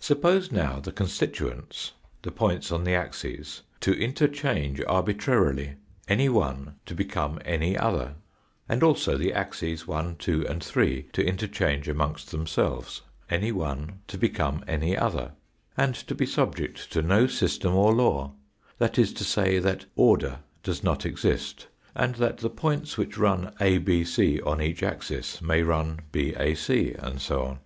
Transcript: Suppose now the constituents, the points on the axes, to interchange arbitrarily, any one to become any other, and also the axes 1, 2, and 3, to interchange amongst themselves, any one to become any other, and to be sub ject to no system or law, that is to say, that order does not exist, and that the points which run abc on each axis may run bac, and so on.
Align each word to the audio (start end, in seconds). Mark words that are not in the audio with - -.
Suppose 0.00 0.50
now 0.50 0.80
the 0.80 0.90
constituents, 0.90 1.92
the 2.22 2.30
points 2.32 2.72
on 2.72 2.84
the 2.84 2.94
axes, 2.94 3.60
to 3.80 3.92
interchange 3.92 4.80
arbitrarily, 4.88 5.74
any 6.08 6.30
one 6.30 6.76
to 6.86 6.94
become 6.94 7.38
any 7.44 7.76
other, 7.76 8.14
and 8.70 8.82
also 8.82 9.18
the 9.18 9.34
axes 9.34 9.86
1, 9.86 10.16
2, 10.16 10.46
and 10.48 10.64
3, 10.64 11.08
to 11.12 11.22
interchange 11.22 11.90
amongst 11.90 12.30
themselves, 12.30 13.02
any 13.28 13.52
one 13.52 14.00
to 14.08 14.16
become 14.16 14.64
any 14.66 14.96
other, 14.96 15.32
and 15.76 15.94
to 15.94 16.14
be 16.14 16.24
sub 16.24 16.56
ject 16.56 16.90
to 16.92 17.02
no 17.02 17.26
system 17.26 17.74
or 17.74 17.92
law, 17.92 18.32
that 18.78 18.98
is 18.98 19.12
to 19.12 19.24
say, 19.24 19.58
that 19.58 19.84
order 19.94 20.38
does 20.62 20.82
not 20.82 21.04
exist, 21.04 21.66
and 21.94 22.14
that 22.14 22.38
the 22.38 22.48
points 22.48 22.96
which 22.96 23.18
run 23.18 23.54
abc 23.60 24.40
on 24.46 24.62
each 24.62 24.82
axis 24.82 25.42
may 25.42 25.62
run 25.62 26.00
bac, 26.14 26.38
and 26.68 27.20
so 27.20 27.42
on. 27.42 27.58